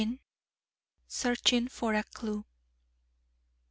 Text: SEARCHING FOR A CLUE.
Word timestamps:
SEARCHING 1.07 1.67
FOR 1.67 1.93
A 1.93 2.03
CLUE. 2.03 2.43